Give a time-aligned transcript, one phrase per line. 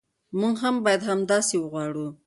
[0.39, 2.07] موږ هم باید همداسې وغواړو.